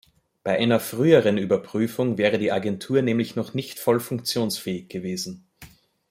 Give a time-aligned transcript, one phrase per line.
[0.41, 5.45] Bei einer früheren Überprüfung wäre die Agentur nämlich noch nicht voll funktionsfähig gewesen.